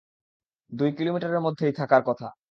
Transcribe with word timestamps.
দুই 0.71 0.91
কিলোমিটারের 0.91 1.41
মধ্যেই 1.41 1.73
থাকার 1.73 2.01
কথা। 2.05 2.27